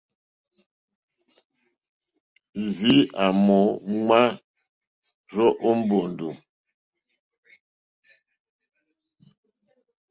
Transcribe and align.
Rzìi 2.75 3.01
a 3.23 3.25
mò 3.45 3.57
uŋmà 3.91 4.19
syo 5.29 5.45
o 5.67 5.69
mbòndò. 5.79 6.29